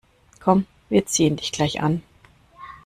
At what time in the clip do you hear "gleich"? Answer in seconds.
1.51-1.79